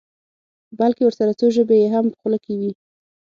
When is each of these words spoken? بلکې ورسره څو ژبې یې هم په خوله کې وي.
بلکې 0.79 1.01
ورسره 1.05 1.31
څو 1.39 1.47
ژبې 1.55 1.75
یې 1.81 1.87
هم 1.95 2.05
په 2.11 2.15
خوله 2.19 2.37
کې 2.43 2.53
وي. 2.59 2.71